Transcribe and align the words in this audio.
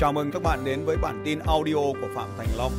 Chào 0.00 0.12
mừng 0.12 0.30
các 0.30 0.42
bạn 0.42 0.58
đến 0.64 0.84
với 0.84 0.96
bản 0.96 1.22
tin 1.24 1.38
audio 1.38 1.74
của 1.74 2.08
Phạm 2.14 2.28
Thành 2.38 2.46
Long. 2.58 2.72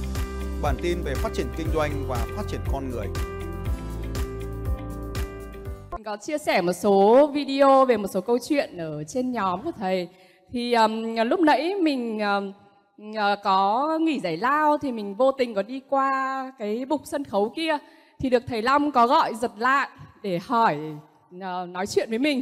Bản 0.61 0.75
tin 0.81 0.97
về 1.05 1.13
phát 1.15 1.29
triển 1.33 1.45
kinh 1.57 1.67
doanh 1.73 1.91
và 2.07 2.25
phát 2.35 2.43
triển 2.47 2.59
con 2.73 2.89
người. 2.89 3.07
Mình 5.91 6.03
có 6.05 6.17
chia 6.17 6.37
sẻ 6.37 6.61
một 6.61 6.73
số 6.73 7.27
video 7.33 7.85
về 7.85 7.97
một 7.97 8.07
số 8.07 8.21
câu 8.21 8.37
chuyện 8.49 8.77
ở 8.77 9.03
trên 9.03 9.31
nhóm 9.31 9.63
của 9.63 9.71
thầy. 9.71 10.07
Thì 10.51 10.73
um, 10.73 11.15
lúc 11.25 11.39
nãy 11.39 11.75
mình 11.75 12.19
um, 12.19 12.53
có 13.43 13.89
nghỉ 14.01 14.19
giải 14.19 14.37
lao 14.37 14.77
thì 14.77 14.91
mình 14.91 15.15
vô 15.15 15.31
tình 15.31 15.53
có 15.53 15.61
đi 15.61 15.81
qua 15.89 16.51
cái 16.59 16.85
bục 16.85 17.01
sân 17.05 17.23
khấu 17.23 17.53
kia 17.55 17.77
thì 18.19 18.29
được 18.29 18.43
thầy 18.47 18.61
Long 18.61 18.91
có 18.91 19.07
gọi 19.07 19.35
giật 19.35 19.51
lại 19.57 19.89
để 20.23 20.39
hỏi 20.47 20.77
uh, 21.35 21.69
nói 21.69 21.87
chuyện 21.87 22.09
với 22.09 22.19
mình. 22.19 22.41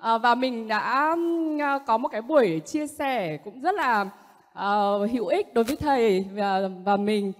À, 0.00 0.18
và 0.18 0.34
mình 0.34 0.68
đã 0.68 1.16
ờ, 1.60 1.78
có 1.86 1.98
một 1.98 2.08
cái 2.08 2.22
buổi 2.22 2.60
chia 2.66 2.86
sẻ 2.86 3.36
cũng 3.36 3.60
rất 3.60 3.74
là 3.74 4.06
uh, 4.52 5.10
hữu 5.10 5.26
ích 5.26 5.54
đối 5.54 5.64
với 5.64 5.76
thầy 5.76 6.26
và, 6.34 6.60
và 6.84 6.96
mình. 6.96 7.32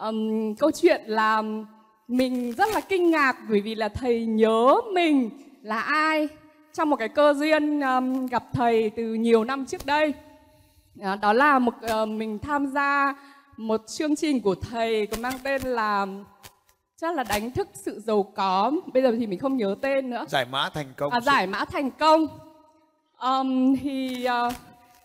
Um, 0.00 0.54
câu 0.54 0.70
chuyện 0.70 1.00
là 1.06 1.42
mình 2.08 2.52
rất 2.52 2.68
là 2.74 2.80
kinh 2.80 3.10
ngạc 3.10 3.36
bởi 3.48 3.60
vì 3.60 3.74
là 3.74 3.88
thầy 3.88 4.26
nhớ 4.26 4.74
mình 4.92 5.30
là 5.62 5.80
ai 5.80 6.28
trong 6.74 6.90
một 6.90 6.96
cái 6.96 7.08
cơ 7.08 7.34
duyên 7.34 7.80
um, 7.80 8.26
gặp 8.26 8.44
thầy 8.52 8.90
từ 8.90 9.14
nhiều 9.14 9.44
năm 9.44 9.66
trước 9.66 9.86
đây. 9.86 10.12
À, 11.02 11.16
đó 11.16 11.32
là 11.32 11.58
một 11.58 11.74
uh, 12.02 12.08
mình 12.08 12.38
tham 12.38 12.66
gia 12.66 13.14
một 13.56 13.80
chương 13.86 14.16
trình 14.16 14.40
của 14.40 14.54
thầy 14.54 15.06
có 15.06 15.16
mang 15.20 15.38
tên 15.42 15.62
là 15.62 16.06
chắc 17.00 17.14
là 17.14 17.24
đánh 17.28 17.50
thức 17.50 17.68
sự 17.72 18.00
giàu 18.00 18.22
có. 18.22 18.72
Bây 18.94 19.02
giờ 19.02 19.12
thì 19.18 19.26
mình 19.26 19.38
không 19.38 19.56
nhớ 19.56 19.76
tên 19.80 20.10
nữa. 20.10 20.24
Giải 20.28 20.46
mã 20.50 20.70
thành 20.74 20.86
công. 20.96 21.12
À, 21.12 21.20
giải 21.20 21.46
mã 21.46 21.64
thành 21.64 21.90
công. 21.90 22.26
Um, 23.20 23.76
thì 23.76 24.26
uh, 24.48 24.52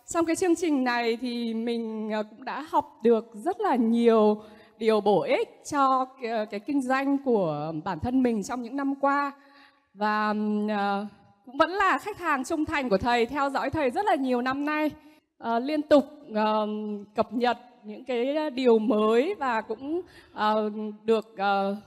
trong 0.07 0.25
cái 0.25 0.35
chương 0.35 0.55
trình 0.55 0.83
này 0.83 1.17
thì 1.21 1.53
mình 1.53 2.11
uh, 2.19 2.25
cũng 2.29 2.45
đã 2.45 2.65
học 2.69 2.99
được 3.03 3.31
rất 3.33 3.61
là 3.61 3.75
nhiều 3.75 4.41
điều 4.77 5.01
bổ 5.01 5.21
ích 5.21 5.61
cho 5.71 6.05
cái, 6.21 6.45
cái 6.45 6.59
kinh 6.59 6.81
doanh 6.81 7.17
của 7.25 7.73
bản 7.83 7.99
thân 7.99 8.23
mình 8.23 8.43
trong 8.43 8.61
những 8.61 8.75
năm 8.75 8.95
qua. 8.95 9.31
Và 9.93 10.29
uh, 10.29 11.07
cũng 11.45 11.57
vẫn 11.57 11.69
là 11.71 11.97
khách 11.97 12.19
hàng 12.19 12.43
trung 12.43 12.65
thành 12.65 12.89
của 12.89 12.97
thầy 12.97 13.25
theo 13.25 13.49
dõi 13.49 13.69
thầy 13.69 13.89
rất 13.89 14.05
là 14.05 14.15
nhiều 14.15 14.41
năm 14.41 14.65
nay. 14.65 14.91
Uh, 15.43 15.63
liên 15.63 15.81
tục 15.81 16.05
uh, 16.31 16.69
cập 17.15 17.33
nhật 17.33 17.57
những 17.83 18.03
cái 18.05 18.35
ờ, 18.35 18.49
điều 18.49 18.79
mới 18.79 19.35
và 19.39 19.61
cũng 19.61 20.01
uh, 20.33 20.73
được 21.03 21.35
uh, 21.35 21.77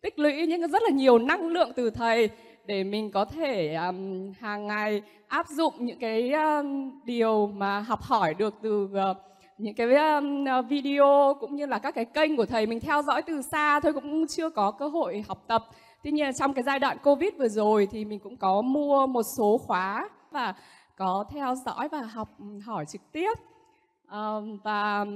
tích 0.00 0.18
lũy 0.18 0.46
những 0.46 0.68
rất 0.70 0.82
là 0.82 0.90
nhiều 0.90 1.18
năng 1.18 1.48
lượng 1.48 1.72
từ 1.76 1.90
thầy 1.90 2.28
để 2.66 2.84
mình 2.84 3.10
có 3.10 3.24
thể 3.24 3.74
um, 3.74 4.32
hàng 4.40 4.66
ngày 4.66 5.02
áp 5.28 5.46
dụng 5.48 5.74
những 5.78 5.98
cái 5.98 6.32
um, 6.32 6.90
điều 7.04 7.46
mà 7.46 7.80
học 7.80 8.02
hỏi 8.02 8.34
được 8.34 8.54
từ 8.62 8.84
uh, 8.84 9.16
những 9.58 9.74
cái 9.74 9.94
um, 9.94 10.44
video 10.68 11.36
cũng 11.40 11.56
như 11.56 11.66
là 11.66 11.78
các 11.78 11.94
cái 11.94 12.04
kênh 12.04 12.36
của 12.36 12.46
thầy 12.46 12.66
mình 12.66 12.80
theo 12.80 13.02
dõi 13.02 13.22
từ 13.22 13.42
xa 13.42 13.80
thôi 13.80 13.92
cũng 13.92 14.26
chưa 14.26 14.50
có 14.50 14.70
cơ 14.70 14.88
hội 14.88 15.24
học 15.28 15.44
tập. 15.46 15.66
Tuy 16.02 16.10
nhiên 16.10 16.34
trong 16.34 16.54
cái 16.54 16.64
giai 16.64 16.78
đoạn 16.78 16.96
Covid 17.04 17.30
vừa 17.38 17.48
rồi 17.48 17.88
thì 17.90 18.04
mình 18.04 18.18
cũng 18.18 18.36
có 18.36 18.62
mua 18.62 19.06
một 19.06 19.22
số 19.22 19.58
khóa 19.58 20.08
và 20.30 20.54
có 20.96 21.24
theo 21.30 21.54
dõi 21.54 21.88
và 21.88 22.00
học 22.00 22.28
hỏi 22.64 22.84
trực 22.88 23.12
tiếp. 23.12 23.38
Và 24.62 25.06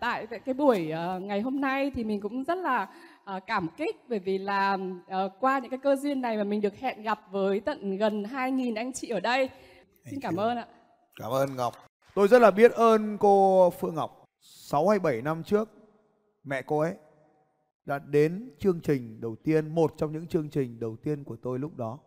tại 0.00 0.26
cái 0.26 0.54
buổi 0.54 0.92
uh, 0.92 1.22
ngày 1.22 1.40
hôm 1.40 1.60
nay 1.60 1.90
thì 1.94 2.04
mình 2.04 2.20
cũng 2.20 2.44
rất 2.44 2.58
là 2.58 2.88
uh, 3.36 3.42
cảm 3.46 3.68
kích 3.76 3.96
bởi 4.08 4.18
vì 4.18 4.38
là 4.38 4.74
uh, 4.74 5.32
qua 5.40 5.58
những 5.58 5.70
cái 5.70 5.78
cơ 5.82 5.96
duyên 5.96 6.20
này 6.20 6.36
mà 6.36 6.44
mình 6.44 6.60
được 6.60 6.76
hẹn 6.76 7.02
gặp 7.02 7.20
với 7.30 7.60
tận 7.60 7.96
gần 7.96 8.22
2.000 8.22 8.76
anh 8.76 8.92
chị 8.92 9.08
ở 9.08 9.20
đây. 9.20 9.48
Xin 10.10 10.20
cảm 10.20 10.36
ơn 10.36 10.56
ạ. 10.56 10.66
Cảm 11.20 11.30
ơn 11.30 11.56
Ngọc. 11.56 11.74
Tôi 12.14 12.28
rất 12.28 12.42
là 12.42 12.50
biết 12.50 12.72
ơn 12.72 13.18
cô 13.18 13.70
Phương 13.70 13.94
Ngọc. 13.94 14.24
6 14.40 14.88
hay 14.88 14.98
7 14.98 15.22
năm 15.22 15.42
trước 15.42 15.68
mẹ 16.44 16.62
cô 16.62 16.78
ấy 16.78 16.94
đã 17.84 17.98
đến 17.98 18.50
chương 18.58 18.80
trình 18.80 19.20
đầu 19.20 19.36
tiên, 19.44 19.74
một 19.74 19.94
trong 19.96 20.12
những 20.12 20.26
chương 20.26 20.50
trình 20.50 20.80
đầu 20.80 20.96
tiên 20.96 21.24
của 21.24 21.36
tôi 21.42 21.58
lúc 21.58 21.76
đó. 21.76 21.98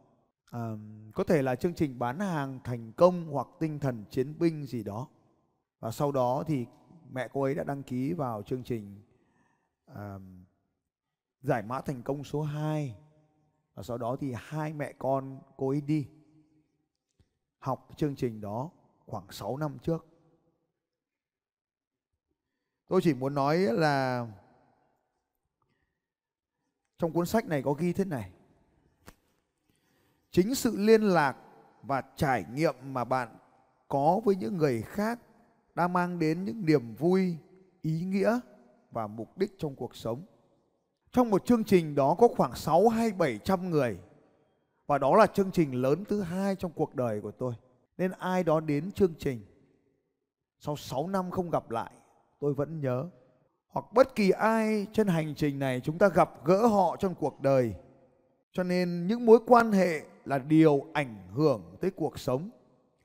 À, 0.51 0.71
có 1.13 1.23
thể 1.23 1.41
là 1.41 1.55
chương 1.55 1.73
trình 1.73 1.99
bán 1.99 2.19
hàng 2.19 2.59
thành 2.63 2.91
công 2.93 3.27
hoặc 3.27 3.47
tinh 3.59 3.79
thần 3.79 4.05
chiến 4.11 4.33
binh 4.39 4.65
gì 4.65 4.83
đó. 4.83 5.07
Và 5.79 5.91
sau 5.91 6.11
đó 6.11 6.43
thì 6.47 6.65
mẹ 7.11 7.27
cô 7.33 7.41
ấy 7.41 7.55
đã 7.55 7.63
đăng 7.63 7.83
ký 7.83 8.13
vào 8.13 8.43
chương 8.43 8.63
trình 8.63 9.01
uh, 9.91 9.97
giải 11.41 11.63
mã 11.63 11.81
thành 11.81 12.03
công 12.03 12.23
số 12.23 12.41
2 12.41 12.95
và 13.73 13.83
sau 13.83 13.97
đó 13.97 14.15
thì 14.19 14.33
hai 14.37 14.73
mẹ 14.73 14.93
con 14.97 15.39
cô 15.57 15.69
ấy 15.69 15.81
đi 15.81 16.07
học 17.59 17.89
chương 17.97 18.15
trình 18.15 18.41
đó 18.41 18.69
khoảng 19.05 19.31
6 19.31 19.57
năm 19.57 19.77
trước. 19.79 20.05
Tôi 22.87 23.01
chỉ 23.03 23.13
muốn 23.13 23.35
nói 23.35 23.57
là 23.57 24.27
trong 26.97 27.13
cuốn 27.13 27.25
sách 27.25 27.45
này 27.45 27.61
có 27.63 27.73
ghi 27.73 27.93
thế 27.93 28.05
này. 28.05 28.31
Chính 30.31 30.55
sự 30.55 30.77
liên 30.77 31.01
lạc 31.01 31.37
và 31.81 32.01
trải 32.15 32.45
nghiệm 32.53 32.75
mà 32.83 33.03
bạn 33.03 33.37
có 33.87 34.21
với 34.25 34.35
những 34.35 34.57
người 34.57 34.81
khác 34.81 35.19
đã 35.79 35.87
mang 35.87 36.19
đến 36.19 36.45
những 36.45 36.65
niềm 36.65 36.95
vui, 36.95 37.35
ý 37.81 38.01
nghĩa 38.01 38.39
và 38.91 39.07
mục 39.07 39.37
đích 39.37 39.59
trong 39.59 39.75
cuộc 39.75 39.95
sống. 39.95 40.21
Trong 41.11 41.29
một 41.29 41.45
chương 41.45 41.63
trình 41.63 41.95
đó 41.95 42.15
có 42.19 42.27
khoảng 42.27 42.55
6 42.55 42.87
hay 42.87 43.11
700 43.11 43.69
người 43.69 43.99
và 44.87 44.97
đó 44.97 45.15
là 45.15 45.25
chương 45.27 45.51
trình 45.51 45.81
lớn 45.81 46.03
thứ 46.05 46.21
hai 46.21 46.55
trong 46.55 46.71
cuộc 46.71 46.95
đời 46.95 47.21
của 47.21 47.31
tôi. 47.31 47.53
Nên 47.97 48.11
ai 48.11 48.43
đó 48.43 48.59
đến 48.59 48.91
chương 48.91 49.13
trình 49.19 49.41
sau 50.59 50.75
6 50.75 51.07
năm 51.07 51.31
không 51.31 51.49
gặp 51.49 51.71
lại, 51.71 51.91
tôi 52.39 52.53
vẫn 52.53 52.81
nhớ. 52.81 53.09
Hoặc 53.67 53.85
bất 53.93 54.15
kỳ 54.15 54.29
ai 54.29 54.87
trên 54.93 55.07
hành 55.07 55.35
trình 55.35 55.59
này 55.59 55.81
chúng 55.83 55.97
ta 55.97 56.09
gặp 56.09 56.45
gỡ 56.45 56.67
họ 56.67 56.95
trong 56.99 57.15
cuộc 57.15 57.41
đời. 57.41 57.73
Cho 58.51 58.63
nên 58.63 59.07
những 59.07 59.25
mối 59.25 59.39
quan 59.47 59.71
hệ 59.71 60.01
là 60.25 60.37
điều 60.37 60.85
ảnh 60.93 61.27
hưởng 61.33 61.61
tới 61.81 61.91
cuộc 61.91 62.19
sống. 62.19 62.49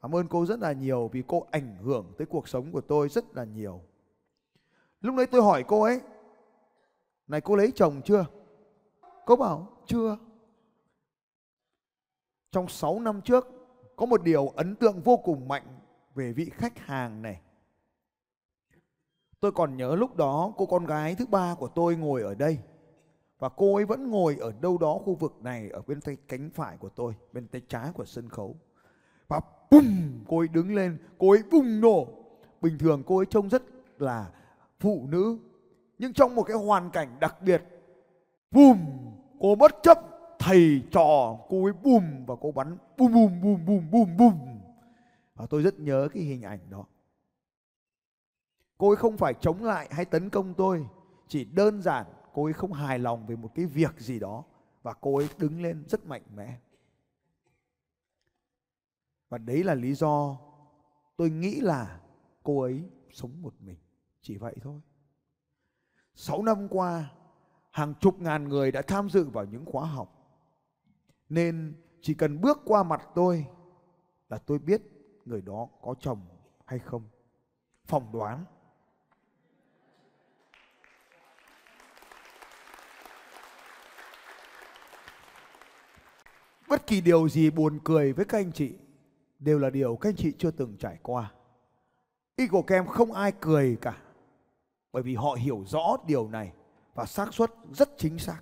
Cảm 0.05 0.15
ơn 0.15 0.29
cô 0.29 0.47
rất 0.47 0.61
là 0.61 0.73
nhiều 0.73 1.09
vì 1.13 1.23
cô 1.27 1.47
ảnh 1.51 1.77
hưởng 1.83 2.13
tới 2.19 2.27
cuộc 2.27 2.49
sống 2.49 2.73
của 2.73 2.81
tôi 2.81 3.09
rất 3.09 3.37
là 3.37 3.45
nhiều. 3.45 3.81
Lúc 5.01 5.15
đấy 5.17 5.27
tôi 5.27 5.43
hỏi 5.43 5.65
cô 5.69 5.83
ấy, 5.83 6.01
này 7.27 7.41
cô 7.41 7.57
lấy 7.57 7.73
chồng 7.75 8.01
chưa? 8.05 8.27
Cô 9.27 9.37
bảo 9.37 9.69
chưa. 9.87 10.19
Trong 12.51 12.69
6 12.69 13.01
năm 13.01 13.21
trước 13.21 13.49
có 13.97 14.07
một 14.07 14.23
điều 14.23 14.49
ấn 14.49 14.75
tượng 14.75 15.01
vô 15.01 15.17
cùng 15.17 15.49
mạnh 15.49 15.81
về 16.15 16.33
vị 16.33 16.51
khách 16.53 16.79
hàng 16.79 17.23
này. 17.23 17.41
Tôi 19.41 19.53
còn 19.53 19.77
nhớ 19.77 19.97
lúc 19.97 20.17
đó 20.17 20.53
cô 20.57 20.67
con 20.67 20.87
gái 20.87 21.15
thứ 21.15 21.27
ba 21.27 21.55
của 21.55 21.69
tôi 21.69 21.97
ngồi 21.97 22.23
ở 22.23 22.35
đây 22.35 22.59
và 23.39 23.49
cô 23.49 23.75
ấy 23.75 23.85
vẫn 23.85 24.11
ngồi 24.11 24.37
ở 24.41 24.53
đâu 24.61 24.79
đó 24.79 24.99
khu 25.05 25.15
vực 25.15 25.35
này 25.41 25.71
ở 25.71 25.83
bên 25.83 26.01
tay 26.01 26.17
cánh 26.29 26.51
phải 26.51 26.77
của 26.77 26.89
tôi, 26.89 27.15
bên 27.33 27.49
tay 27.49 27.63
trái 27.69 27.93
của 27.95 28.05
sân 28.05 28.29
khấu. 28.29 28.57
Và 29.29 29.41
bùm, 29.71 30.25
cô 30.29 30.39
ấy 30.39 30.49
đứng 30.49 30.75
lên, 30.75 30.99
cô 31.19 31.31
ấy 31.31 31.43
bùng 31.51 31.81
nổ. 31.81 32.09
Bình 32.61 32.79
thường 32.79 33.03
cô 33.07 33.17
ấy 33.17 33.27
trông 33.27 33.49
rất 33.49 33.63
là 33.99 34.31
phụ 34.79 35.07
nữ 35.09 35.39
nhưng 35.99 36.13
trong 36.13 36.35
một 36.35 36.43
cái 36.43 36.57
hoàn 36.57 36.91
cảnh 36.91 37.17
đặc 37.21 37.43
biệt 37.43 37.63
bùm 38.51 38.79
cô 39.41 39.55
bất 39.55 39.73
chấp 39.83 39.99
thầy 40.39 40.83
trò 40.91 41.39
cô 41.49 41.65
ấy 41.65 41.73
bùm 41.73 42.27
và 42.27 42.35
cô 42.41 42.53
bắn 42.53 42.77
bùm 42.97 43.13
bùm 43.13 43.41
bùm 43.41 43.67
bùm 43.67 43.91
bùm 43.91 44.17
bùm. 44.17 44.35
Và 45.35 45.47
tôi 45.47 45.63
rất 45.63 45.79
nhớ 45.79 46.09
cái 46.15 46.23
hình 46.23 46.43
ảnh 46.43 46.59
đó. 46.71 46.85
Cô 48.79 48.89
ấy 48.89 48.97
không 48.97 49.17
phải 49.17 49.35
chống 49.41 49.65
lại 49.65 49.89
hay 49.91 50.05
tấn 50.05 50.31
công 50.31 50.55
tôi 50.55 50.87
chỉ 51.29 51.45
đơn 51.45 51.83
giản 51.83 52.07
cô 52.35 52.45
ấy 52.45 52.53
không 52.53 52.73
hài 52.73 52.99
lòng 52.99 53.27
về 53.27 53.37
một 53.37 53.51
cái 53.55 53.67
việc 53.67 54.01
gì 54.01 54.19
đó 54.19 54.45
và 54.83 54.93
cô 55.01 55.17
ấy 55.17 55.29
đứng 55.39 55.63
lên 55.63 55.85
rất 55.89 56.07
mạnh 56.07 56.23
mẽ 56.35 56.59
và 59.35 59.39
đấy 59.39 59.65
là 59.65 59.75
lý 59.75 59.95
do 59.95 60.37
tôi 61.17 61.31
nghĩ 61.31 61.61
là 61.61 62.01
cô 62.43 62.61
ấy 62.61 62.83
sống 63.11 63.43
một 63.43 63.55
mình 63.61 63.79
chỉ 64.23 64.37
vậy 64.37 64.57
thôi 64.63 64.81
6 66.15 66.43
năm 66.43 66.69
qua, 66.69 67.11
hàng 67.71 67.95
chục 68.01 68.21
ngàn 68.21 68.49
người 68.49 68.73
đã 68.73 68.83
tham 68.83 69.11
dự 69.11 69.25
vào 69.29 69.45
những 69.45 69.65
khóa 69.65 69.87
học. 69.87 70.39
Nên 71.29 71.83
chỉ 72.01 72.15
cần 72.15 72.41
bước 72.41 72.59
qua 72.65 72.83
mặt 72.83 73.09
tôi 73.15 73.47
là 74.29 74.39
tôi 74.39 74.59
biết 74.59 74.83
người 75.25 75.43
đó 75.43 75.69
có 75.83 75.95
chồng 76.01 76.21
hay 76.67 76.79
không. 76.79 77.09
Phỏng 77.87 78.13
đoán. 78.13 78.45
Bất 86.69 86.87
kỳ 86.87 87.01
điều 87.01 87.29
gì 87.29 87.51
buồn 87.51 87.79
cười 87.85 88.13
với 88.13 88.25
các 88.25 88.39
anh 88.39 88.53
chị 88.53 88.75
đều 89.45 89.59
là 89.59 89.71
điều 89.71 89.97
các 89.97 90.09
anh 90.09 90.17
chị 90.17 90.33
chưa 90.39 90.51
từng 90.51 90.77
trải 90.77 90.99
qua. 91.03 91.33
Eagle 92.37 92.63
Camp 92.67 92.89
không 92.89 93.13
ai 93.13 93.33
cười 93.41 93.77
cả, 93.81 94.03
bởi 94.93 95.03
vì 95.03 95.15
họ 95.15 95.37
hiểu 95.41 95.65
rõ 95.67 95.97
điều 96.07 96.29
này 96.29 96.53
và 96.95 97.07
xác 97.07 97.35
suất 97.35 97.51
rất 97.73 97.91
chính 97.99 98.19
xác. 98.19 98.41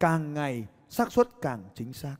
Càng 0.00 0.34
ngày, 0.34 0.66
xác 0.88 1.12
suất 1.12 1.28
càng 1.40 1.64
chính 1.74 1.92
xác. 1.92 2.16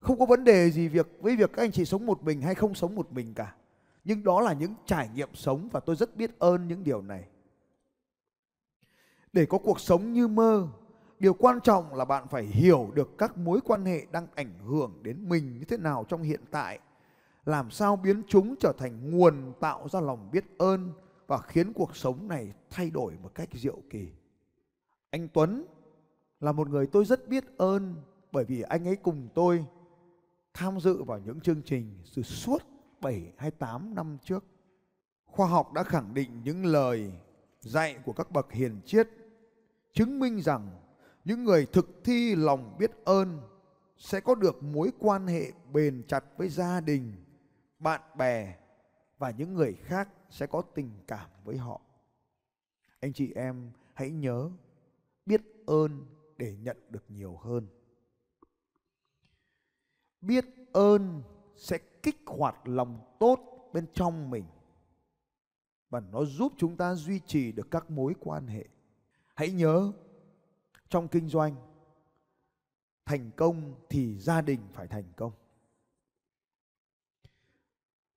Không 0.00 0.18
có 0.18 0.26
vấn 0.26 0.44
đề 0.44 0.70
gì 0.70 0.88
việc, 0.88 1.06
với 1.20 1.36
việc 1.36 1.50
các 1.52 1.62
anh 1.62 1.72
chị 1.72 1.84
sống 1.84 2.06
một 2.06 2.22
mình 2.22 2.40
hay 2.40 2.54
không 2.54 2.74
sống 2.74 2.94
một 2.94 3.12
mình 3.12 3.34
cả, 3.34 3.54
nhưng 4.04 4.24
đó 4.24 4.40
là 4.40 4.52
những 4.52 4.74
trải 4.86 5.08
nghiệm 5.14 5.34
sống 5.34 5.68
và 5.72 5.80
tôi 5.80 5.96
rất 5.96 6.16
biết 6.16 6.38
ơn 6.38 6.68
những 6.68 6.84
điều 6.84 7.02
này. 7.02 7.24
Để 9.32 9.46
có 9.46 9.58
cuộc 9.58 9.80
sống 9.80 10.12
như 10.12 10.28
mơ 10.28 10.68
điều 11.18 11.34
quan 11.34 11.60
trọng 11.60 11.94
là 11.94 12.04
bạn 12.04 12.28
phải 12.28 12.42
hiểu 12.42 12.90
được 12.94 13.18
các 13.18 13.36
mối 13.36 13.60
quan 13.64 13.84
hệ 13.84 14.06
đang 14.12 14.26
ảnh 14.34 14.58
hưởng 14.66 14.98
đến 15.02 15.28
mình 15.28 15.58
như 15.58 15.64
thế 15.64 15.76
nào 15.76 16.04
trong 16.08 16.22
hiện 16.22 16.40
tại 16.50 16.78
làm 17.44 17.70
sao 17.70 17.96
biến 17.96 18.22
chúng 18.28 18.54
trở 18.60 18.72
thành 18.78 19.10
nguồn 19.10 19.52
tạo 19.60 19.88
ra 19.88 20.00
lòng 20.00 20.30
biết 20.32 20.44
ơn 20.58 20.92
và 21.26 21.38
khiến 21.38 21.72
cuộc 21.72 21.96
sống 21.96 22.28
này 22.28 22.52
thay 22.70 22.90
đổi 22.90 23.12
một 23.22 23.34
cách 23.34 23.48
diệu 23.52 23.78
kỳ 23.90 24.08
anh 25.10 25.28
tuấn 25.28 25.64
là 26.40 26.52
một 26.52 26.68
người 26.68 26.86
tôi 26.86 27.04
rất 27.04 27.28
biết 27.28 27.44
ơn 27.56 27.94
bởi 28.32 28.44
vì 28.44 28.62
anh 28.62 28.88
ấy 28.88 28.96
cùng 28.96 29.28
tôi 29.34 29.64
tham 30.54 30.80
dự 30.80 31.02
vào 31.02 31.18
những 31.18 31.40
chương 31.40 31.62
trình 31.62 31.98
từ 32.16 32.22
suốt 32.22 32.62
7 33.00 33.32
hay 33.36 33.50
8 33.50 33.94
năm 33.94 34.18
trước. 34.24 34.44
Khoa 35.26 35.46
học 35.46 35.72
đã 35.72 35.82
khẳng 35.82 36.14
định 36.14 36.42
những 36.44 36.64
lời 36.64 37.12
dạy 37.60 37.98
của 38.04 38.12
các 38.12 38.30
bậc 38.30 38.52
hiền 38.52 38.80
triết 38.86 39.08
chứng 39.92 40.18
minh 40.18 40.40
rằng 40.40 40.70
những 41.24 41.44
người 41.44 41.66
thực 41.66 42.04
thi 42.04 42.34
lòng 42.34 42.76
biết 42.78 42.90
ơn 43.04 43.40
sẽ 43.96 44.20
có 44.20 44.34
được 44.34 44.62
mối 44.62 44.92
quan 44.98 45.26
hệ 45.26 45.52
bền 45.72 46.04
chặt 46.08 46.24
với 46.36 46.48
gia 46.48 46.80
đình, 46.80 47.14
bạn 47.78 48.00
bè 48.16 48.58
và 49.18 49.30
những 49.30 49.54
người 49.54 49.74
khác 49.74 50.08
sẽ 50.30 50.46
có 50.46 50.62
tình 50.74 50.90
cảm 51.06 51.30
với 51.44 51.56
họ. 51.56 51.80
Anh 53.00 53.12
chị 53.12 53.32
em 53.34 53.70
hãy 53.94 54.10
nhớ 54.10 54.50
biết 55.26 55.42
ơn 55.66 56.06
để 56.36 56.56
nhận 56.56 56.76
được 56.90 57.04
nhiều 57.08 57.36
hơn. 57.36 57.66
Biết 60.20 60.44
ơn 60.72 61.22
sẽ 61.56 61.78
kích 62.02 62.22
hoạt 62.26 62.68
lòng 62.68 63.16
tốt 63.20 63.70
bên 63.72 63.86
trong 63.94 64.30
mình 64.30 64.44
và 65.90 66.00
nó 66.00 66.24
giúp 66.24 66.52
chúng 66.56 66.76
ta 66.76 66.94
duy 66.94 67.20
trì 67.26 67.52
được 67.52 67.70
các 67.70 67.90
mối 67.90 68.14
quan 68.20 68.46
hệ. 68.46 68.64
Hãy 69.34 69.50
nhớ 69.50 69.92
trong 70.88 71.08
kinh 71.08 71.28
doanh, 71.28 71.56
thành 73.04 73.30
công 73.36 73.74
thì 73.88 74.18
gia 74.18 74.40
đình 74.40 74.60
phải 74.72 74.88
thành 74.88 75.12
công. 75.16 75.32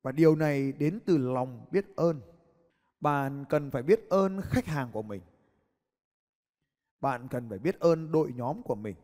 Và 0.01 0.11
điều 0.11 0.35
này 0.35 0.71
đến 0.71 0.99
từ 1.05 1.17
lòng 1.17 1.65
biết 1.71 1.85
ơn. 1.95 2.21
Bạn 2.99 3.45
cần 3.49 3.71
phải 3.71 3.83
biết 3.83 4.09
ơn 4.09 4.41
khách 4.43 4.65
hàng 4.65 4.91
của 4.91 5.01
mình. 5.01 5.21
Bạn 7.01 7.27
cần 7.27 7.49
phải 7.49 7.59
biết 7.59 7.79
ơn 7.79 8.11
đội 8.11 8.33
nhóm 8.33 8.63
của 8.63 8.75
mình 8.75 8.95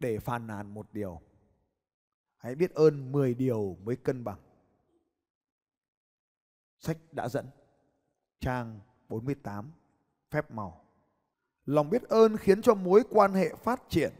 để 0.00 0.18
phàn 0.18 0.46
nàn 0.46 0.74
một 0.74 0.88
điều 0.92 1.20
Hãy 2.42 2.54
biết 2.54 2.74
ơn 2.74 3.12
10 3.12 3.34
điều 3.34 3.76
mới 3.84 3.96
cân 3.96 4.24
bằng. 4.24 4.38
Sách 6.78 6.98
đã 7.12 7.28
dẫn. 7.28 7.46
Trang 8.40 8.80
48. 9.08 9.72
Phép 10.30 10.50
màu. 10.50 10.84
Lòng 11.66 11.90
biết 11.90 12.02
ơn 12.02 12.36
khiến 12.36 12.62
cho 12.62 12.74
mối 12.74 13.02
quan 13.10 13.32
hệ 13.32 13.54
phát 13.54 13.82
triển. 13.88 14.12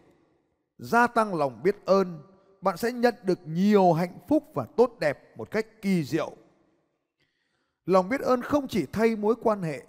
Gia 0.79 1.07
tăng 1.07 1.35
lòng 1.35 1.63
biết 1.63 1.77
ơn, 1.85 2.19
bạn 2.61 2.77
sẽ 2.77 2.93
nhận 2.93 3.15
được 3.23 3.39
nhiều 3.47 3.93
hạnh 3.93 4.19
phúc 4.29 4.45
và 4.55 4.67
tốt 4.77 4.97
đẹp 5.01 5.37
một 5.37 5.51
cách 5.51 5.67
kỳ 5.83 6.05
diệu. 6.05 6.33
Lòng 7.87 8.09
biết 8.09 8.21
ơn 8.21 8.43
không 8.43 8.69
chỉ 8.69 8.87
thay 8.93 9.17
mối 9.17 9.35
quan 9.43 9.63
hệ, 9.63 9.83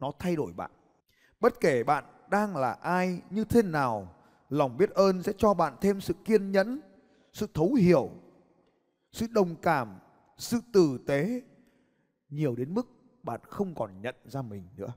nó 0.00 0.12
thay 0.18 0.36
đổi 0.36 0.52
bạn. 0.52 0.70
Bất 1.40 1.60
kể 1.60 1.84
bạn 1.84 2.04
đang 2.30 2.56
là 2.56 2.72
ai, 2.72 3.20
như 3.30 3.44
thế 3.44 3.62
nào, 3.62 4.14
lòng 4.48 4.76
biết 4.76 4.90
ơn 4.90 5.22
sẽ 5.22 5.32
cho 5.38 5.54
bạn 5.54 5.76
thêm 5.80 6.00
sự 6.00 6.14
kiên 6.24 6.52
nhẫn, 6.52 6.80
sự 7.32 7.46
thấu 7.54 7.74
hiểu 7.74 8.10
sự 9.14 9.26
đồng 9.30 9.56
cảm 9.56 9.98
sự 10.38 10.60
tử 10.72 10.98
tế 11.06 11.42
nhiều 12.28 12.54
đến 12.56 12.74
mức 12.74 12.86
bạn 13.22 13.40
không 13.44 13.74
còn 13.74 14.02
nhận 14.02 14.14
ra 14.24 14.42
mình 14.42 14.68
nữa 14.76 14.92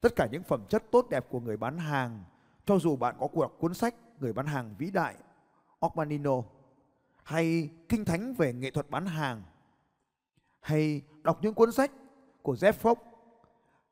tất 0.00 0.16
cả 0.16 0.28
những 0.32 0.42
phẩm 0.42 0.64
chất 0.68 0.84
tốt 0.90 1.06
đẹp 1.10 1.26
của 1.28 1.40
người 1.40 1.56
bán 1.56 1.78
hàng, 1.78 2.24
cho 2.66 2.78
dù 2.78 2.96
bạn 2.96 3.14
có 3.20 3.26
cuộc 3.26 3.56
cuốn 3.58 3.74
sách 3.74 3.94
người 4.20 4.32
bán 4.32 4.46
hàng 4.46 4.74
vĩ 4.78 4.90
đại, 4.90 5.14
Ormanino, 5.86 6.42
hay 7.22 7.70
kinh 7.88 8.04
thánh 8.04 8.34
về 8.34 8.52
nghệ 8.52 8.70
thuật 8.70 8.90
bán 8.90 9.06
hàng, 9.06 9.42
hay 10.60 11.02
đọc 11.22 11.38
những 11.42 11.54
cuốn 11.54 11.72
sách 11.72 11.90
của 12.42 12.54
Jeff 12.54 12.72
Fox 12.72 12.94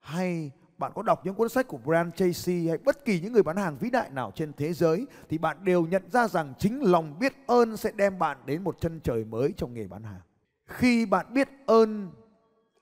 hay 0.00 0.50
bạn 0.78 0.93
có 0.94 1.02
đọc 1.02 1.26
những 1.26 1.34
cuốn 1.34 1.49
sách 1.49 1.69
của 1.69 1.78
Brian 1.78 2.12
Tracy 2.12 2.69
hay 2.69 2.78
bất 2.78 3.05
kỳ 3.05 3.20
những 3.20 3.32
người 3.32 3.43
bán 3.43 3.56
hàng 3.56 3.78
vĩ 3.78 3.90
đại 3.90 4.10
nào 4.10 4.32
trên 4.34 4.52
thế 4.52 4.72
giới, 4.72 5.06
thì 5.28 5.38
bạn 5.38 5.64
đều 5.64 5.87
nhận 5.87 6.10
ra 6.10 6.28
rằng 6.28 6.55
chính 6.58 6.81
lòng 6.82 7.19
biết 7.19 7.32
ơn 7.46 7.76
sẽ 7.76 7.93
đem 7.93 8.19
bạn 8.19 8.38
đến 8.46 8.64
một 8.64 8.81
chân 8.81 9.00
trời 9.00 9.25
mới 9.25 9.55
trong 9.56 9.75
nghề 9.75 9.88
bán 9.88 10.02
hàng. 10.02 10.20
Khi 10.66 11.06
bạn 11.06 11.34
biết 11.34 11.49
ơn 11.66 12.10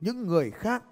những 0.00 0.26
người 0.26 0.50
khác 0.50 0.82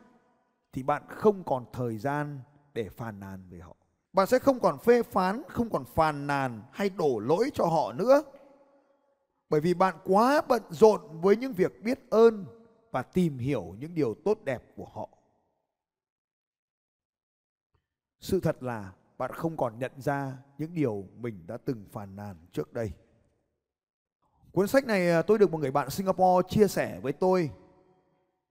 thì 0.75 0.83
bạn 0.83 1.03
không 1.09 1.45
còn 1.45 1.65
thời 1.73 1.99
gian 1.99 2.41
để 2.73 2.89
phàn 2.89 3.21
nàn 3.21 3.49
về 3.51 3.59
họ. 3.59 3.77
Bạn 4.13 4.27
sẽ 4.27 4.39
không 4.39 4.61
còn 4.61 4.79
phê 4.79 5.03
phán, 5.03 5.43
không 5.49 5.71
còn 5.71 5.85
phàn 5.85 6.27
nàn 6.27 6.63
hay 6.73 6.91
đổ 6.91 7.19
lỗi 7.19 7.51
cho 7.55 7.65
họ 7.65 7.93
nữa. 7.93 8.23
Bởi 9.49 9.61
vì 9.61 9.75
bạn 9.75 9.95
quá 10.05 10.43
bận 10.49 10.63
rộn 10.71 11.21
với 11.21 11.37
những 11.37 11.53
việc 11.53 11.83
biết 11.83 12.01
ơn 12.11 12.45
và 12.91 13.03
tìm 13.03 13.39
hiểu 13.39 13.75
những 13.79 13.95
điều 13.95 14.15
tốt 14.25 14.39
đẹp 14.45 14.63
của 14.77 14.87
họ. 14.93 15.09
Sự 18.21 18.41
thật 18.41 18.63
là 18.63 18.93
bạn 19.19 19.33
không 19.33 19.57
còn 19.57 19.79
nhận 19.79 19.93
ra 19.97 20.39
những 20.59 20.75
điều 20.75 21.05
mình 21.17 21.47
đã 21.47 21.57
từng 21.65 21.85
phàn 21.93 22.17
nàn 22.17 22.37
trước 22.53 22.73
đây. 22.73 22.93
Cuốn 24.53 24.69
sách 24.69 24.87
này 24.87 25.11
à, 25.11 25.23
tôi 25.23 25.39
được 25.39 25.51
một 25.51 25.59
người 25.59 25.71
bạn 25.71 25.91
Singapore 25.91 26.49
chia 26.49 26.69
sẻ 26.69 27.01
với 27.03 27.13
tôi. 27.13 27.51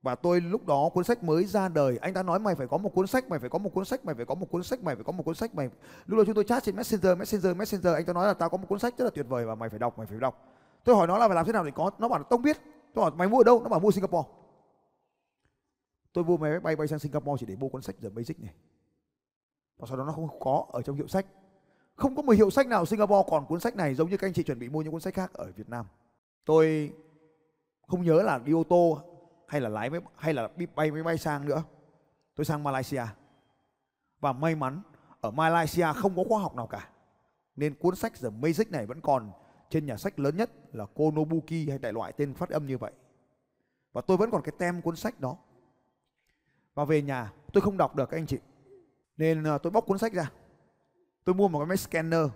Và 0.04 0.14
tôi 0.14 0.40
lúc 0.40 0.66
đó 0.66 0.88
cuốn 0.94 1.04
sách 1.04 1.24
mới 1.24 1.44
ra 1.44 1.68
đời, 1.68 1.98
anh 2.00 2.14
ta 2.14 2.22
nói 2.22 2.38
mày 2.38 2.54
phải 2.54 2.66
có 2.66 2.76
một 2.76 2.94
cuốn 2.94 3.06
sách, 3.06 3.28
mày 3.28 3.38
phải 3.38 3.48
có 3.48 3.58
một 3.58 3.74
cuốn 3.74 3.84
sách, 3.84 4.04
mày 4.04 4.14
phải 4.14 4.24
có 4.24 4.34
một 4.34 4.46
cuốn 4.50 4.62
sách, 4.62 4.82
mày 4.82 4.94
phải 4.94 5.04
có 5.04 5.12
một 5.12 5.22
cuốn 5.22 5.34
sách, 5.34 5.54
mày. 5.54 5.70
Lúc 6.06 6.18
đó 6.18 6.24
chúng 6.26 6.34
tôi 6.34 6.44
chat 6.44 6.62
trên 6.62 6.76
Messenger, 6.76 7.18
Messenger, 7.18 7.56
Messenger, 7.56 7.94
anh 7.94 8.04
ta 8.04 8.12
nói 8.12 8.26
là 8.26 8.34
tao 8.34 8.48
có 8.48 8.56
một 8.56 8.66
cuốn 8.68 8.78
sách 8.78 8.94
rất 8.98 9.04
là 9.04 9.10
tuyệt 9.14 9.26
vời 9.28 9.44
và 9.44 9.54
mày 9.54 9.68
phải 9.68 9.78
đọc, 9.78 9.98
mày 9.98 10.06
phải 10.06 10.18
đọc. 10.18 10.48
Tôi 10.84 10.96
hỏi 10.96 11.06
nó 11.06 11.18
là 11.18 11.28
phải 11.28 11.34
làm 11.34 11.46
thế 11.46 11.52
nào 11.52 11.64
để 11.64 11.70
có, 11.70 11.90
nó 11.98 12.08
bảo 12.08 12.18
là 12.18 12.24
tông 12.30 12.42
biết. 12.42 12.58
Tôi 12.94 13.02
hỏi 13.02 13.12
mày 13.16 13.28
mua 13.28 13.38
ở 13.38 13.44
đâu? 13.44 13.60
Nó 13.62 13.68
bảo 13.68 13.80
mua 13.80 13.90
Singapore. 13.90 14.28
Tôi 16.12 16.24
mua 16.24 16.36
máy 16.36 16.60
bay 16.60 16.76
bay 16.76 16.88
sang 16.88 16.98
Singapore 16.98 17.40
chỉ 17.40 17.46
để 17.46 17.56
mua 17.56 17.68
cuốn 17.68 17.82
sách 17.82 17.96
The 18.02 18.08
Basic 18.08 18.40
này 18.40 18.54
và 19.78 19.86
sau 19.86 19.96
đó 19.96 20.04
nó 20.04 20.12
không 20.12 20.40
có 20.40 20.66
ở 20.72 20.82
trong 20.82 20.96
hiệu 20.96 21.08
sách 21.08 21.26
không 21.96 22.16
có 22.16 22.22
một 22.22 22.32
hiệu 22.32 22.50
sách 22.50 22.66
nào 22.66 22.86
Singapore 22.86 23.28
còn 23.30 23.46
cuốn 23.46 23.60
sách 23.60 23.76
này 23.76 23.94
giống 23.94 24.10
như 24.10 24.16
các 24.16 24.26
anh 24.26 24.32
chị 24.32 24.42
chuẩn 24.42 24.58
bị 24.58 24.68
mua 24.68 24.82
những 24.82 24.92
cuốn 24.92 25.00
sách 25.00 25.14
khác 25.14 25.32
ở 25.32 25.52
Việt 25.56 25.68
Nam 25.68 25.86
tôi 26.44 26.92
không 27.86 28.02
nhớ 28.02 28.22
là 28.22 28.38
đi 28.38 28.52
ô 28.52 28.64
tô 28.68 29.00
hay 29.48 29.60
là 29.60 29.68
lái 29.68 29.90
máy, 29.90 30.00
hay 30.16 30.34
là 30.34 30.48
bay 30.74 30.90
máy 30.90 31.02
bay 31.02 31.18
sang 31.18 31.46
nữa? 31.46 31.62
Tôi 32.34 32.44
sang 32.44 32.62
Malaysia. 32.62 33.04
Và 34.20 34.32
may 34.32 34.54
mắn, 34.54 34.82
ở 35.20 35.30
Malaysia 35.30 35.86
không 35.96 36.16
có 36.16 36.24
khoa 36.28 36.40
học 36.40 36.56
nào 36.56 36.66
cả. 36.66 36.88
Nên 37.56 37.74
cuốn 37.74 37.96
sách 37.96 38.12
The 38.22 38.28
Magic 38.30 38.70
này 38.70 38.86
vẫn 38.86 39.00
còn 39.00 39.32
trên 39.70 39.86
nhà 39.86 39.96
sách 39.96 40.18
lớn 40.18 40.36
nhất 40.36 40.50
là 40.72 40.86
Konobuki 40.86 41.68
hay 41.68 41.78
đại 41.78 41.92
loại 41.92 42.12
tên 42.12 42.34
phát 42.34 42.50
âm 42.50 42.66
như 42.66 42.78
vậy. 42.78 42.92
Và 43.92 44.00
tôi 44.00 44.16
vẫn 44.16 44.30
còn 44.30 44.42
cái 44.42 44.52
tem 44.58 44.82
cuốn 44.82 44.96
sách 44.96 45.20
đó. 45.20 45.36
Và 46.74 46.84
về 46.84 47.02
nhà, 47.02 47.32
tôi 47.52 47.60
không 47.60 47.76
đọc 47.76 47.96
được 47.96 48.10
các 48.10 48.16
anh 48.18 48.26
chị. 48.26 48.38
Nên 49.16 49.44
ờ, 49.44 49.58
tôi 49.58 49.70
bóc 49.70 49.86
cuốn 49.86 49.98
sách 49.98 50.12
ra. 50.12 50.30
Tôi 51.24 51.34
mua 51.34 51.48
một 51.48 51.58
cái 51.58 51.66
máy 51.66 51.76
scanner. 51.76 52.26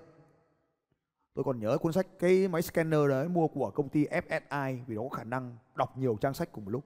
Tôi 1.34 1.44
còn 1.44 1.60
nhớ 1.60 1.78
cuốn 1.78 1.92
sách, 1.92 2.06
cái 2.18 2.48
máy 2.48 2.62
scanner 2.62 3.08
đấy, 3.08 3.28
mua 3.28 3.48
của 3.48 3.70
công 3.70 3.88
ty 3.88 4.06
FSI 4.06 4.78
vì 4.86 4.94
nó 4.94 5.02
có 5.02 5.08
khả 5.08 5.24
năng 5.24 5.56
đọc 5.74 5.98
nhiều 5.98 6.16
trang 6.20 6.34
sách 6.34 6.52
cùng 6.52 6.64
một 6.64 6.70
lúc 6.70 6.84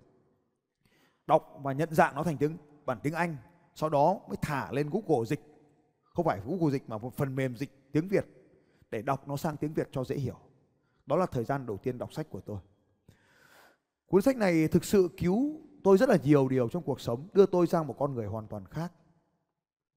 đọc 1.26 1.59
và 1.62 1.73
nhận 1.73 1.95
dạng 1.95 2.14
nó 2.14 2.23
thành 2.23 2.37
tiếng, 2.37 2.57
bản 2.87 2.99
tiếng 3.02 3.14
Anh, 3.14 3.37
sau 3.75 3.88
đó 3.88 4.21
mới 4.29 4.37
thả 4.43 4.73
lên 4.73 4.91
Google 4.91 5.25
dịch. 5.26 5.41
Không 6.02 6.25
phải 6.25 6.41
Google 6.45 6.73
dịch 6.73 6.88
mà 6.88 6.99
một 6.99 7.14
phần 7.14 7.35
mềm 7.35 7.57
dịch 7.57 7.93
tiếng 7.93 8.09
Việt 8.09 8.26
để 8.91 9.02
đọc 9.02 9.29
nó 9.29 9.37
sang 9.37 9.57
tiếng 9.57 9.75
Việt 9.75 9.88
cho 9.93 10.05
dễ 10.05 10.17
hiểu. 10.17 10.37
Đó 11.07 11.17
là 11.17 11.26
thời 11.26 11.45
gian 11.45 11.67
đầu 11.67 11.79
tiên 11.79 11.99
đọc 11.99 12.12
sách 12.12 12.26
của 12.31 12.41
tôi. 12.41 12.59
Cuốn 14.07 14.23
sách 14.23 14.37
này 14.37 14.69
thực 14.69 14.85
sự 14.85 15.09
cứu 15.17 15.61
tôi 15.85 15.99
rất 15.99 16.09
là 16.09 16.17
nhiều 16.25 16.49
điều 16.49 16.69
trong 16.69 16.83
cuộc 16.83 17.00
sống, 17.00 17.29
đưa 17.33 17.47
tôi 17.47 17.67
sang 17.67 17.87
một 17.87 17.97
con 17.99 18.14
người 18.14 18.26
hoàn 18.26 18.49
toàn 18.49 18.64
khác. 18.64 18.93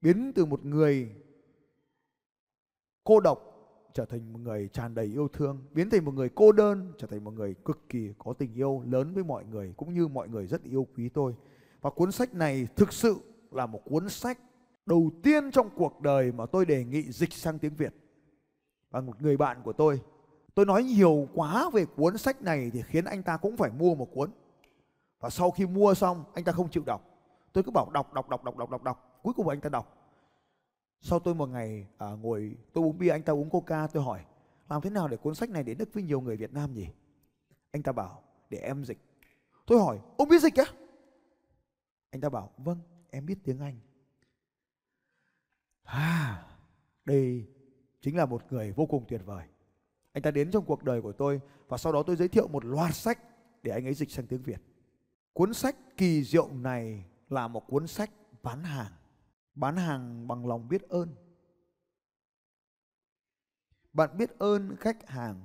Biến 0.00 0.32
từ 0.34 0.44
một 0.44 0.64
người 0.64 1.16
cô 3.04 3.20
độc 3.20 3.45
trở 3.96 4.04
thành 4.04 4.32
một 4.32 4.38
người 4.38 4.68
tràn 4.72 4.94
đầy 4.94 5.06
yêu 5.06 5.28
thương, 5.28 5.64
biến 5.72 5.90
thành 5.90 6.04
một 6.04 6.14
người 6.14 6.28
cô 6.34 6.52
đơn, 6.52 6.92
trở 6.98 7.06
thành 7.06 7.24
một 7.24 7.30
người 7.30 7.54
cực 7.54 7.88
kỳ 7.88 8.12
có 8.18 8.32
tình 8.32 8.54
yêu 8.54 8.82
lớn 8.86 9.14
với 9.14 9.24
mọi 9.24 9.44
người, 9.44 9.74
cũng 9.76 9.94
như 9.94 10.08
mọi 10.08 10.28
người 10.28 10.46
rất 10.46 10.62
yêu 10.62 10.86
quý 10.96 11.08
tôi. 11.08 11.34
Và 11.80 11.90
cuốn 11.90 12.12
sách 12.12 12.34
này 12.34 12.68
thực 12.76 12.92
sự 12.92 13.16
là 13.50 13.66
một 13.66 13.80
cuốn 13.84 14.08
sách 14.08 14.38
đầu 14.86 15.10
tiên 15.22 15.50
trong 15.50 15.70
cuộc 15.76 16.00
đời 16.00 16.32
mà 16.32 16.46
tôi 16.46 16.66
đề 16.66 16.84
nghị 16.84 17.02
dịch 17.02 17.32
sang 17.32 17.58
tiếng 17.58 17.74
Việt. 17.74 17.94
Và 18.90 19.00
một 19.00 19.22
người 19.22 19.36
bạn 19.36 19.62
của 19.64 19.72
tôi 19.72 20.00
tôi 20.54 20.66
nói 20.66 20.84
nhiều 20.84 21.28
quá 21.34 21.70
về 21.72 21.84
cuốn 21.84 22.18
sách 22.18 22.42
này 22.42 22.70
thì 22.72 22.82
khiến 22.82 23.04
anh 23.04 23.22
ta 23.22 23.36
cũng 23.36 23.56
phải 23.56 23.70
mua 23.70 23.94
một 23.94 24.08
cuốn. 24.14 24.30
Và 25.20 25.30
sau 25.30 25.50
khi 25.50 25.66
mua 25.66 25.94
xong, 25.94 26.24
anh 26.34 26.44
ta 26.44 26.52
không 26.52 26.70
chịu 26.70 26.82
đọc. 26.86 27.02
Tôi 27.52 27.64
cứ 27.64 27.70
bảo 27.70 27.90
đọc 27.90 28.14
đọc 28.14 28.28
đọc 28.28 28.44
đọc 28.44 28.56
đọc 28.58 28.70
đọc 28.70 28.82
đọc, 28.82 29.20
cuối 29.22 29.34
cùng 29.36 29.48
anh 29.48 29.60
ta 29.60 29.68
đọc 29.68 29.95
sau 31.00 31.18
tôi 31.18 31.34
một 31.34 31.48
ngày 31.48 31.86
à, 31.98 32.10
ngồi 32.10 32.56
tôi 32.72 32.84
uống 32.84 32.98
bia 32.98 33.08
anh 33.08 33.22
ta 33.22 33.32
uống 33.32 33.50
coca 33.50 33.86
tôi 33.86 34.02
hỏi 34.02 34.24
làm 34.68 34.82
thế 34.82 34.90
nào 34.90 35.08
để 35.08 35.16
cuốn 35.16 35.34
sách 35.34 35.50
này 35.50 35.62
đến 35.62 35.78
được 35.78 35.94
với 35.94 36.02
nhiều 36.02 36.20
người 36.20 36.36
Việt 36.36 36.52
Nam 36.52 36.74
nhỉ? 36.74 36.86
Anh 37.70 37.82
ta 37.82 37.92
bảo 37.92 38.22
để 38.50 38.58
em 38.58 38.84
dịch. 38.84 38.98
Tôi 39.66 39.80
hỏi 39.80 40.00
ông 40.16 40.28
biết 40.28 40.42
dịch 40.42 40.56
á? 40.56 40.64
Anh 42.10 42.20
ta 42.20 42.28
bảo 42.28 42.50
vâng 42.56 42.78
em 43.10 43.26
biết 43.26 43.38
tiếng 43.44 43.60
anh. 43.60 43.78
À 45.82 46.46
đây 47.04 47.46
chính 48.00 48.16
là 48.16 48.26
một 48.26 48.52
người 48.52 48.72
vô 48.72 48.86
cùng 48.86 49.04
tuyệt 49.08 49.20
vời. 49.24 49.46
Anh 50.12 50.22
ta 50.22 50.30
đến 50.30 50.50
trong 50.50 50.64
cuộc 50.64 50.82
đời 50.82 51.02
của 51.02 51.12
tôi 51.12 51.40
và 51.68 51.78
sau 51.78 51.92
đó 51.92 52.02
tôi 52.02 52.16
giới 52.16 52.28
thiệu 52.28 52.48
một 52.48 52.64
loạt 52.64 52.94
sách 52.94 53.18
để 53.62 53.72
anh 53.72 53.86
ấy 53.86 53.94
dịch 53.94 54.10
sang 54.10 54.26
tiếng 54.26 54.42
việt. 54.42 54.60
Cuốn 55.32 55.54
sách 55.54 55.76
kỳ 55.96 56.24
diệu 56.24 56.48
này 56.52 57.04
là 57.28 57.48
một 57.48 57.66
cuốn 57.66 57.86
sách 57.86 58.10
bán 58.42 58.64
hàng 58.64 58.92
bán 59.56 59.76
hàng 59.76 60.28
bằng 60.28 60.46
lòng 60.46 60.68
biết 60.68 60.82
ơn. 60.88 61.14
Bạn 63.92 64.18
biết 64.18 64.38
ơn 64.38 64.76
khách 64.76 65.08
hàng 65.08 65.44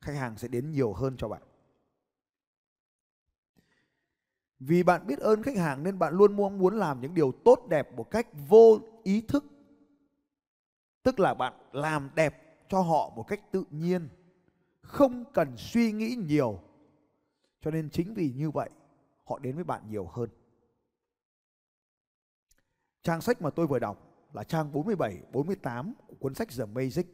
khách 0.00 0.14
hàng 0.14 0.38
sẽ 0.38 0.48
đến 0.48 0.70
nhiều 0.70 0.92
hơn 0.92 1.16
cho 1.18 1.28
bạn. 1.28 1.42
Vì 4.60 4.82
bạn 4.82 5.06
biết 5.06 5.18
ơn 5.18 5.42
khách 5.42 5.56
hàng 5.56 5.82
nên 5.82 5.98
bạn 5.98 6.14
luôn 6.14 6.36
mong 6.36 6.58
muốn 6.58 6.78
làm 6.78 7.00
những 7.00 7.14
điều 7.14 7.32
tốt 7.44 7.66
đẹp 7.70 7.96
một 7.96 8.10
cách 8.10 8.26
vô 8.48 8.78
ý 9.02 9.20
thức. 9.20 9.44
Tức 11.02 11.20
là 11.20 11.34
bạn 11.34 11.52
làm 11.72 12.10
đẹp 12.14 12.66
cho 12.68 12.80
họ 12.80 13.12
một 13.16 13.22
cách 13.22 13.52
tự 13.52 13.64
nhiên, 13.70 14.08
không 14.80 15.24
cần 15.32 15.56
suy 15.56 15.92
nghĩ 15.92 16.16
nhiều. 16.28 16.60
Cho 17.60 17.70
nên 17.70 17.90
chính 17.90 18.14
vì 18.14 18.32
như 18.32 18.50
vậy, 18.50 18.70
họ 19.24 19.38
đến 19.38 19.54
với 19.54 19.64
bạn 19.64 19.90
nhiều 19.90 20.06
hơn 20.06 20.30
trang 23.02 23.20
sách 23.20 23.42
mà 23.42 23.50
tôi 23.50 23.66
vừa 23.66 23.78
đọc 23.78 24.08
là 24.32 24.44
trang 24.44 24.72
47, 24.72 25.22
48 25.32 25.94
của 26.06 26.14
cuốn 26.20 26.34
sách 26.34 26.48
The 26.58 26.64
Magic. 26.64 27.06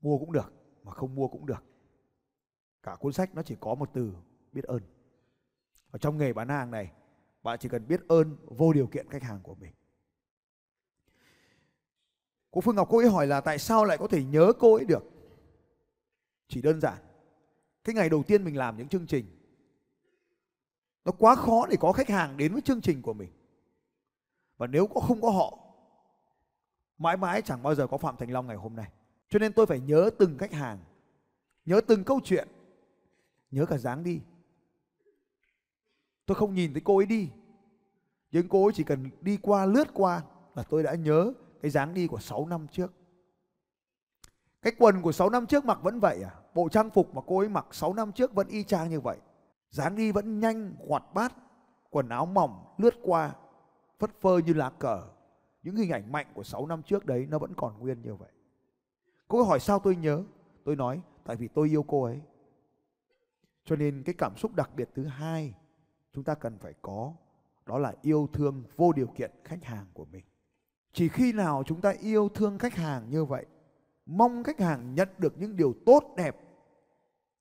Mua 0.00 0.18
cũng 0.18 0.32
được, 0.32 0.52
mà 0.82 0.92
không 0.92 1.14
mua 1.14 1.28
cũng 1.28 1.46
được. 1.46 1.64
Cả 2.82 2.96
cuốn 3.00 3.12
sách 3.12 3.34
nó 3.34 3.42
chỉ 3.42 3.56
có 3.60 3.74
một 3.74 3.90
từ 3.94 4.12
biết 4.52 4.64
ơn. 4.64 4.82
Ở 5.90 5.98
trong 5.98 6.18
nghề 6.18 6.32
bán 6.32 6.48
hàng 6.48 6.70
này, 6.70 6.92
bạn 7.42 7.58
chỉ 7.58 7.68
cần 7.68 7.88
biết 7.88 8.00
ơn 8.08 8.36
vô 8.46 8.72
điều 8.72 8.86
kiện 8.86 9.10
khách 9.10 9.22
hàng 9.22 9.40
của 9.42 9.54
mình. 9.54 9.72
Cô 12.50 12.60
Phương 12.60 12.76
Ngọc 12.76 12.88
cô 12.90 12.98
ấy 12.98 13.08
hỏi 13.08 13.26
là 13.26 13.40
tại 13.40 13.58
sao 13.58 13.84
lại 13.84 13.98
có 13.98 14.08
thể 14.08 14.24
nhớ 14.24 14.52
cô 14.58 14.74
ấy 14.74 14.84
được? 14.84 15.02
Chỉ 16.48 16.62
đơn 16.62 16.80
giản. 16.80 16.98
Cái 17.84 17.94
ngày 17.94 18.08
đầu 18.08 18.22
tiên 18.22 18.44
mình 18.44 18.56
làm 18.56 18.76
những 18.76 18.88
chương 18.88 19.06
trình 19.06 19.38
nó 21.08 21.12
quá 21.12 21.34
khó 21.34 21.66
để 21.66 21.76
có 21.80 21.92
khách 21.92 22.08
hàng 22.08 22.36
đến 22.36 22.52
với 22.52 22.60
chương 22.60 22.80
trình 22.80 23.02
của 23.02 23.12
mình. 23.12 23.30
Và 24.58 24.66
nếu 24.66 24.86
có 24.86 25.00
không 25.00 25.20
có 25.20 25.30
họ 25.30 25.58
mãi 26.98 27.16
mãi 27.16 27.42
chẳng 27.42 27.62
bao 27.62 27.74
giờ 27.74 27.86
có 27.86 27.96
Phạm 27.96 28.16
Thành 28.16 28.30
Long 28.30 28.46
ngày 28.46 28.56
hôm 28.56 28.76
nay. 28.76 28.90
Cho 29.28 29.38
nên 29.38 29.52
tôi 29.52 29.66
phải 29.66 29.80
nhớ 29.80 30.10
từng 30.18 30.38
khách 30.38 30.52
hàng, 30.52 30.78
nhớ 31.64 31.80
từng 31.86 32.04
câu 32.04 32.20
chuyện, 32.24 32.48
nhớ 33.50 33.66
cả 33.66 33.78
dáng 33.78 34.04
đi. 34.04 34.20
Tôi 36.26 36.34
không 36.34 36.54
nhìn 36.54 36.72
thấy 36.72 36.82
cô 36.84 36.96
ấy 36.96 37.06
đi, 37.06 37.28
nhưng 38.32 38.48
cô 38.48 38.64
ấy 38.64 38.72
chỉ 38.74 38.84
cần 38.84 39.10
đi 39.20 39.38
qua 39.42 39.66
lướt 39.66 39.88
qua 39.94 40.22
là 40.54 40.62
tôi 40.62 40.82
đã 40.82 40.94
nhớ 40.94 41.32
cái 41.62 41.70
dáng 41.70 41.94
đi 41.94 42.06
của 42.06 42.18
6 42.18 42.46
năm 42.46 42.66
trước. 42.72 42.92
Cái 44.62 44.72
quần 44.78 45.02
của 45.02 45.12
6 45.12 45.30
năm 45.30 45.46
trước 45.46 45.64
mặc 45.64 45.78
vẫn 45.82 46.00
vậy 46.00 46.22
à? 46.22 46.34
Bộ 46.54 46.68
trang 46.68 46.90
phục 46.90 47.14
mà 47.14 47.22
cô 47.26 47.38
ấy 47.38 47.48
mặc 47.48 47.66
6 47.70 47.94
năm 47.94 48.12
trước 48.12 48.34
vẫn 48.34 48.48
y 48.48 48.64
chang 48.64 48.90
như 48.90 49.00
vậy. 49.00 49.16
dáng 49.70 49.96
đi 49.96 50.12
vẫn 50.12 50.40
nhanh, 50.40 50.74
hoạt 50.88 51.14
bát, 51.14 51.32
quần 51.90 52.08
áo 52.08 52.26
mỏng, 52.26 52.74
lướt 52.78 52.94
qua, 53.02 53.34
phất 53.98 54.20
phơ 54.20 54.38
như 54.38 54.52
lá 54.52 54.70
cờ 54.70 55.08
những 55.62 55.76
hình 55.76 55.90
ảnh 55.90 56.12
mạnh 56.12 56.26
của 56.34 56.42
6 56.42 56.66
năm 56.66 56.82
trước 56.82 57.06
đấy 57.06 57.26
nó 57.30 57.38
vẫn 57.38 57.54
còn 57.56 57.78
nguyên 57.78 58.02
như 58.02 58.14
vậy. 58.14 58.30
Cô 59.28 59.38
ấy 59.38 59.46
hỏi 59.46 59.60
sao 59.60 59.78
tôi 59.78 59.96
nhớ? 59.96 60.24
Tôi 60.64 60.76
nói 60.76 61.00
tại 61.24 61.36
vì 61.36 61.48
tôi 61.48 61.68
yêu 61.68 61.82
cô 61.82 62.04
ấy. 62.04 62.20
Cho 63.64 63.76
nên 63.76 64.02
cái 64.02 64.14
cảm 64.18 64.36
xúc 64.36 64.54
đặc 64.54 64.70
biệt 64.76 64.88
thứ 64.94 65.04
hai 65.04 65.54
chúng 66.12 66.24
ta 66.24 66.34
cần 66.34 66.58
phải 66.58 66.74
có 66.82 67.12
đó 67.66 67.78
là 67.78 67.94
yêu 68.02 68.28
thương 68.32 68.62
vô 68.76 68.92
điều 68.92 69.06
kiện 69.06 69.30
khách 69.44 69.64
hàng 69.64 69.86
của 69.94 70.04
mình. 70.04 70.24
Chỉ 70.92 71.08
khi 71.08 71.32
nào 71.32 71.62
chúng 71.66 71.80
ta 71.80 71.94
yêu 72.00 72.28
thương 72.28 72.58
khách 72.58 72.74
hàng 72.74 73.10
như 73.10 73.24
vậy, 73.24 73.46
mong 74.06 74.44
khách 74.44 74.60
hàng 74.60 74.94
nhận 74.94 75.08
được 75.18 75.38
những 75.38 75.56
điều 75.56 75.74
tốt 75.86 76.14
đẹp 76.16 76.36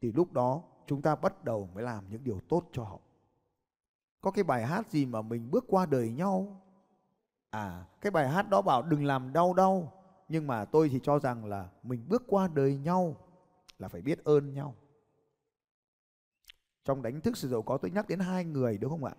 thì 0.01 0.11
lúc 0.11 0.33
đó 0.33 0.63
chúng 0.87 1.01
ta 1.01 1.15
bắt 1.15 1.43
đầu 1.43 1.69
mới 1.73 1.83
làm 1.83 2.09
những 2.09 2.23
điều 2.23 2.39
tốt 2.49 2.69
cho 2.71 2.83
họ. 2.83 2.99
Có 4.21 4.31
cái 4.31 4.43
bài 4.43 4.65
hát 4.65 4.91
gì 4.91 5.05
mà 5.05 5.21
mình 5.21 5.51
bước 5.51 5.65
qua 5.67 5.85
đời 5.85 6.11
nhau? 6.11 6.61
À 7.49 7.85
cái 8.01 8.11
bài 8.11 8.29
hát 8.29 8.49
đó 8.49 8.61
bảo 8.61 8.81
đừng 8.81 9.05
làm 9.05 9.33
đau 9.33 9.53
đau, 9.53 9.93
nhưng 10.29 10.47
mà 10.47 10.65
tôi 10.65 10.89
thì 10.89 10.99
cho 11.03 11.19
rằng 11.19 11.45
là 11.45 11.69
mình 11.83 12.05
bước 12.07 12.23
qua 12.27 12.47
đời 12.47 12.77
nhau 12.77 13.15
là 13.79 13.87
phải 13.87 14.01
biết 14.01 14.23
ơn 14.23 14.53
nhau. 14.53 14.75
Trong 16.83 17.01
đánh 17.01 17.21
thức 17.21 17.37
sự 17.37 17.49
giàu 17.49 17.61
có 17.61 17.77
tôi 17.77 17.91
nhắc 17.91 18.07
đến 18.07 18.19
hai 18.19 18.45
người, 18.45 18.77
đúng 18.77 18.91
không 18.91 19.03
ạ? 19.03 19.15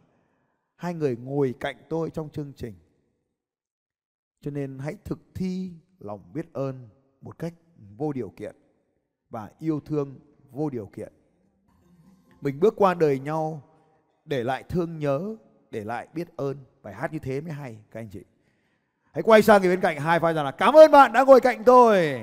Hai 0.76 0.94
người 0.94 1.16
ngồi 1.16 1.54
cạnh 1.60 1.76
tôi 1.88 2.10
trong 2.10 2.30
chương 2.30 2.52
trình. 2.56 2.74
Cho 4.40 4.50
nên 4.50 4.78
hãy 4.78 4.96
thực 5.04 5.18
thi 5.34 5.72
lòng 5.98 6.32
biết 6.32 6.52
ơn 6.52 6.88
một 7.20 7.38
cách 7.38 7.54
vô 7.96 8.12
điều 8.12 8.30
kiện 8.30 8.56
và 9.30 9.50
yêu 9.58 9.80
thương 9.80 10.18
vô 10.50 10.70
điều 10.70 10.86
kiện. 10.86 11.12
Mình 12.40 12.60
bước 12.60 12.74
qua 12.76 12.94
đời 12.94 13.18
nhau 13.18 13.62
để 14.28 14.44
lại 14.44 14.64
thương 14.68 14.98
nhớ, 14.98 15.20
để 15.70 15.84
lại 15.84 16.06
biết 16.14 16.28
ơn. 16.36 16.56
Bài 16.82 16.94
hát 16.94 17.12
như 17.12 17.18
thế 17.18 17.40
mới 17.40 17.52
hay, 17.52 17.76
các 17.90 18.00
anh 18.00 18.08
chị. 18.08 18.24
Hãy 19.12 19.22
quay 19.22 19.42
sang 19.42 19.62
người 19.62 19.70
bên 19.70 19.80
cạnh 19.80 20.00
hai 20.00 20.18
vai 20.18 20.34
rằng 20.34 20.44
là 20.44 20.50
cảm 20.50 20.76
ơn 20.76 20.90
bạn 20.90 21.12
đã 21.12 21.24
ngồi 21.24 21.40
cạnh 21.40 21.64
tôi. 21.64 22.20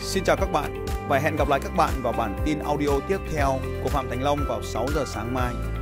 Xin 0.00 0.24
chào 0.24 0.36
các 0.36 0.52
bạn. 0.52 0.86
Và 1.08 1.18
hẹn 1.18 1.36
gặp 1.36 1.48
lại 1.48 1.60
các 1.62 1.72
bạn 1.76 1.90
vào 2.02 2.12
bản 2.12 2.36
tin 2.44 2.58
audio 2.58 2.90
tiếp 3.08 3.18
theo 3.32 3.58
của 3.82 3.88
Phạm 3.88 4.08
Thành 4.08 4.22
Long 4.22 4.38
vào 4.48 4.62
6 4.62 4.86
giờ 4.94 5.04
sáng 5.06 5.34
mai. 5.34 5.75